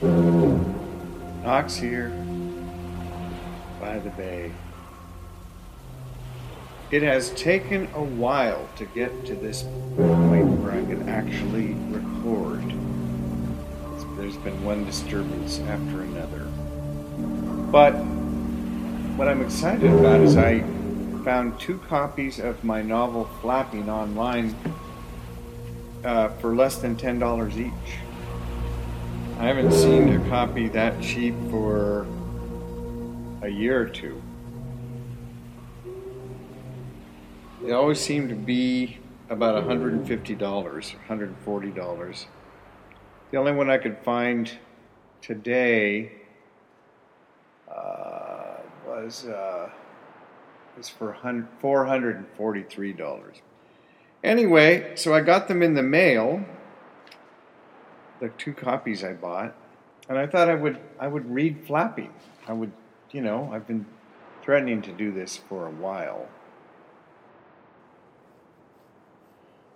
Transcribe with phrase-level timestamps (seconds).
[0.00, 2.10] Knox here
[3.80, 4.52] by the bay.
[6.92, 9.62] It has taken a while to get to this
[9.96, 12.62] point where I could actually record.
[14.16, 16.44] There's been one disturbance after another.
[17.72, 17.92] But
[19.16, 20.60] what I'm excited about is I
[21.24, 24.54] found two copies of my novel Flapping online
[26.04, 28.07] uh, for less than $10 each.
[29.38, 32.08] I haven't seen a copy that cheap for
[33.40, 34.20] a year or two.
[37.62, 38.98] They always seem to be
[39.30, 42.26] about $150 or $140.
[43.30, 44.50] The only one I could find
[45.22, 46.10] today
[47.72, 48.56] uh,
[48.88, 49.70] was uh,
[50.76, 53.40] was for $443.
[54.24, 56.44] Anyway, so I got them in the mail,
[58.20, 59.54] the two copies I bought,
[60.08, 62.12] and I thought I would I would read Flapping.
[62.46, 62.72] I would,
[63.10, 63.86] you know, I've been
[64.42, 66.28] threatening to do this for a while.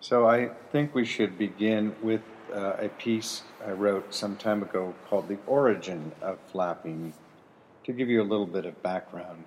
[0.00, 2.22] So I think we should begin with
[2.54, 7.12] uh, a piece I wrote some time ago called The Origin of Flapping
[7.84, 9.44] to give you a little bit of background.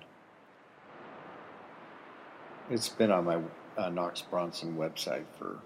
[2.70, 3.40] It's been on my
[3.76, 5.58] uh, Knox Bronson website for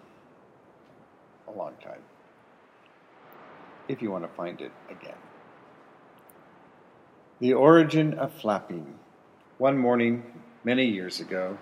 [1.47, 2.01] a long time.
[3.89, 5.17] If you want to find it again.
[7.41, 8.99] The origin of flapping.
[9.57, 10.25] One morning,
[10.63, 11.59] many years ago,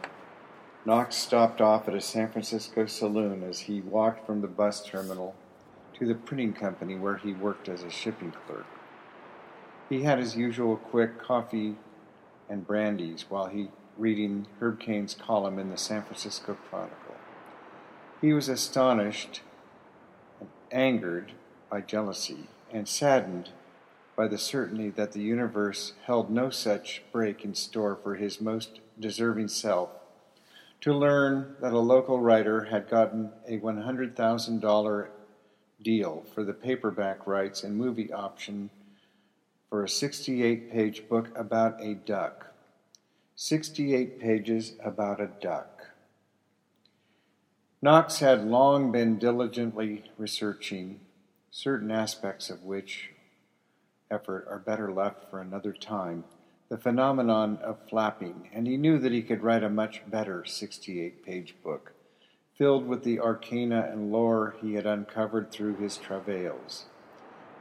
[0.84, 5.34] Knox stopped off at a San Francisco saloon as he walked from the bus terminal
[5.94, 8.66] to the printing company where he worked as a shipping clerk.
[9.88, 11.76] He had his usual quick coffee
[12.48, 17.16] and brandies while he reading Herb Caen's column in the San Francisco Chronicle.
[18.20, 19.40] He was astonished
[20.40, 21.32] and angered
[21.76, 23.50] by jealousy and saddened
[24.16, 28.80] by the certainty that the universe held no such break in store for his most
[28.98, 29.90] deserving self
[30.80, 35.08] to learn that a local writer had gotten a $100,000
[35.82, 38.70] deal for the paperback rights and movie option
[39.68, 42.54] for a 68 page book about a duck.
[43.34, 45.88] 68 pages about a duck.
[47.82, 51.00] Knox had long been diligently researching,
[51.56, 53.12] certain aspects of which
[54.10, 56.22] effort are better left for another time
[56.68, 61.24] the phenomenon of flapping, and he knew that he could write a much better 68
[61.24, 61.92] page book,
[62.58, 66.84] filled with the arcana and lore he had uncovered through his travails.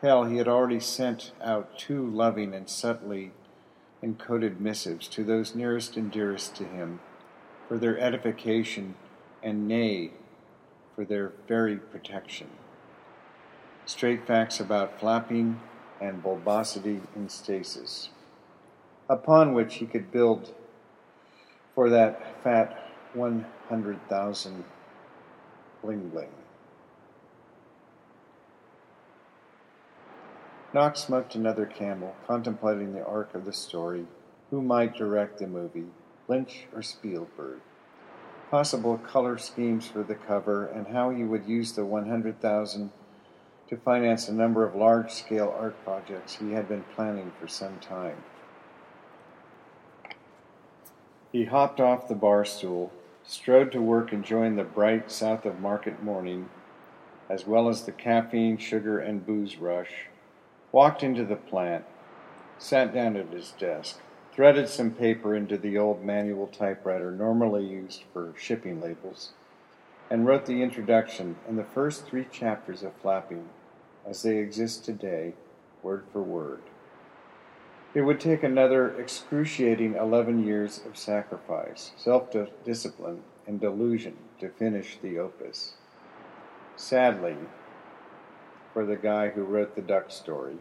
[0.02, 3.32] Hell, he had already sent out two loving and subtly
[4.04, 7.00] encoded missives to those nearest and dearest to him
[7.70, 8.96] for their edification
[9.42, 10.12] and, nay,
[10.96, 12.48] for their very protection.
[13.86, 15.60] Straight facts about flapping
[16.02, 18.10] and bulbosity in stasis
[19.08, 20.54] upon which he could build
[21.76, 24.64] for that fat 100,000
[25.84, 26.30] bling bling.
[30.74, 34.08] Knox smoked another camel, contemplating the arc of the story.
[34.50, 35.88] Who might direct the movie,
[36.28, 37.60] Lynch or Spielberg?
[38.50, 42.92] Possible color schemes for the cover, and how he would use the 100,000
[43.70, 48.18] to finance a number of large-scale art projects he had been planning for some time.
[51.32, 52.94] He hopped off the bar stool,
[53.24, 56.50] strode to work enjoying the bright south of market morning,
[57.30, 60.08] as well as the caffeine, sugar, and booze rush,
[60.72, 61.84] walked into the plant,
[62.60, 64.00] sat down at his desk,
[64.32, 69.32] threaded some paper into the old manual typewriter normally used for shipping labels,
[70.10, 73.50] and wrote the introduction and the first three chapters of Flapping
[74.06, 75.34] as they exist today,
[75.82, 76.62] word for word.
[77.94, 82.30] It would take another excruciating 11 years of sacrifice, self
[82.64, 85.74] discipline, and delusion to finish the opus.
[86.76, 87.38] Sadly,
[88.74, 90.58] for the guy who wrote the duck story,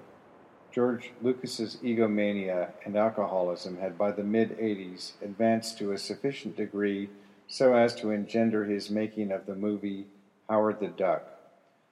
[0.70, 7.10] George Lucas's egomania and alcoholism had by the mid 80s advanced to a sufficient degree
[7.48, 10.06] so as to engender his making of the movie
[10.48, 11.22] Howard the Duck,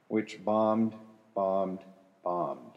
[0.08, 0.94] which bombed,
[1.34, 1.81] bombed,
[2.25, 2.72] bombed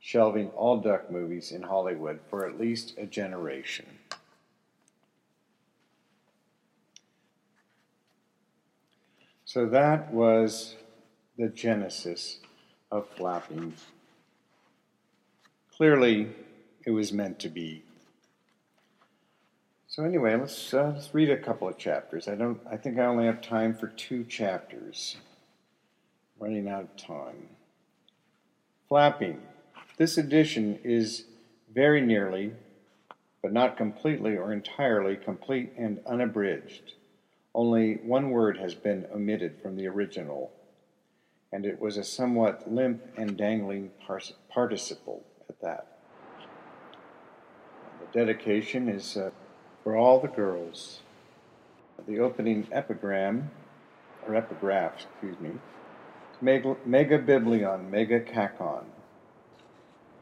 [0.00, 3.86] shelving all duck movies in Hollywood for at least a generation.
[9.44, 10.76] So that was
[11.38, 12.38] the genesis
[12.90, 13.74] of flapping.
[15.76, 16.30] Clearly,
[16.84, 17.82] it was meant to be.
[19.98, 22.28] So anyway, let's uh, let's read a couple of chapters.
[22.28, 22.60] I don't.
[22.70, 25.16] I think I only have time for two chapters.
[26.38, 27.48] running out of time.
[28.88, 29.40] Flapping.
[29.96, 31.24] This edition is
[31.74, 32.52] very nearly,
[33.42, 36.92] but not completely or entirely, complete and unabridged.
[37.52, 40.52] Only one word has been omitted from the original,
[41.50, 43.90] and it was a somewhat limp and dangling
[44.48, 45.98] participle at that.
[47.98, 49.30] The dedication is uh,
[49.88, 51.00] for all the girls.
[52.06, 53.50] The opening epigram,
[54.26, 55.52] or epigraph, excuse me,
[56.42, 58.84] Mega, Biblion, Mega Cacon,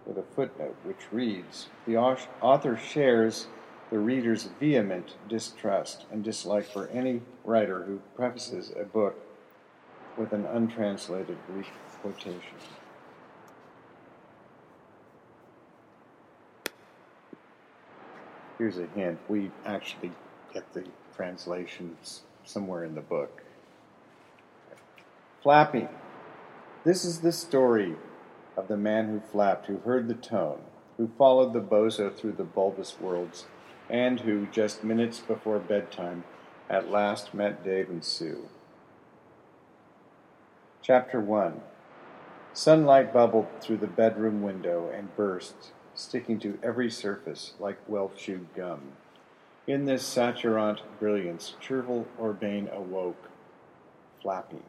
[0.07, 3.49] with a footnote which reads The author shares
[3.91, 9.17] the reader's vehement distrust and dislike for any writer who prefaces a book
[10.17, 12.41] with an untranslated Greek quotation.
[18.59, 20.13] Here's a hint we actually
[20.53, 23.43] get the translations somewhere in the book.
[25.43, 25.89] Flapping.
[26.85, 27.97] This is the story
[28.57, 30.61] of the man who flapped, who heard the tone,
[30.97, 33.45] who followed the bozo through the bulbous worlds,
[33.91, 36.25] and who, just minutes before bedtime,
[36.71, 38.49] at last met Dave and Sue.
[40.83, 41.61] Chapter 1
[42.53, 48.47] Sunlight bubbled through the bedroom window and burst, sticking to every surface like well chewed
[48.55, 48.81] gum.
[49.67, 53.31] In this saturant brilliance, Chervil Urbane awoke,
[54.23, 54.63] flapping.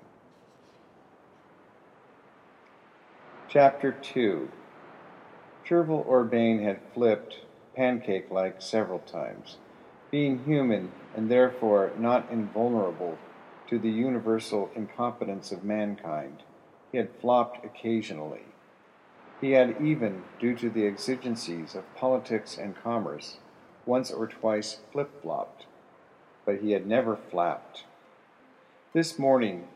[3.50, 4.50] Chapter 2
[5.64, 7.42] Chervil Urbane had flipped,
[7.76, 9.58] pancake like, several times.
[10.10, 13.18] Being human, and therefore not invulnerable
[13.68, 16.44] to the universal incompetence of mankind,
[16.92, 18.46] he had flopped occasionally.
[19.40, 23.38] He had even, due to the exigencies of politics and commerce,
[23.86, 25.68] once or twice flip flopped,
[26.44, 27.84] but he had never flapped.
[28.94, 29.68] This morning,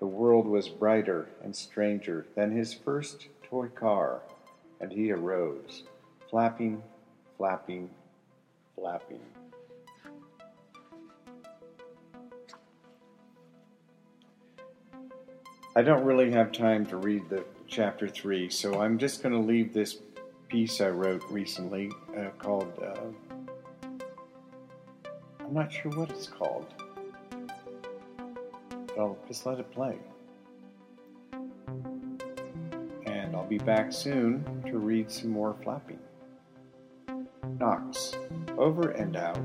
[0.00, 4.20] the world was brighter and stranger than his first toy car,
[4.80, 5.84] and he arose,
[6.28, 6.82] flapping,
[7.38, 7.88] flapping,
[8.74, 9.20] flapping.
[15.74, 19.40] I don't really have time to read the chapter three, so I'm just going to
[19.40, 19.98] leave this
[20.48, 22.72] piece I wrote recently uh, called.
[22.82, 22.94] Uh,
[25.40, 26.66] I'm not sure what it's called.
[28.68, 29.98] But I'll just let it play.
[33.06, 35.98] And I'll be back soon to read some more flapping.
[37.58, 38.16] Knox,
[38.58, 39.38] over and out.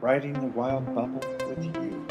[0.00, 2.01] Riding the wild bubble with you